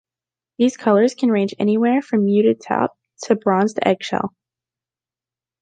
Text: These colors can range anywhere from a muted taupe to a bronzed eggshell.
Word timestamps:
These 0.57 0.77
colors 0.77 1.13
can 1.13 1.29
range 1.29 1.53
anywhere 1.59 2.01
from 2.01 2.21
a 2.21 2.23
muted 2.23 2.59
taupe 2.59 2.97
to 3.25 3.33
a 3.33 3.35
bronzed 3.35 3.77
eggshell. 3.83 4.33